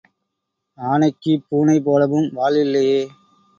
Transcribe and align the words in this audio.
ஆனைக்குப் 0.77 1.45
பூனை 1.47 1.77
போலவும் 1.81 2.27
வால் 2.33 2.59
இல்லையே! 2.59 3.01